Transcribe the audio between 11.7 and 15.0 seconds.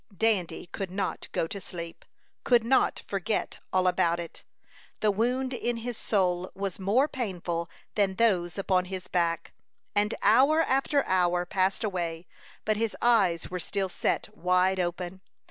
away, but his eyes were still set wide